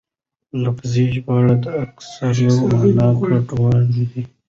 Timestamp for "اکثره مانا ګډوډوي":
1.83-4.23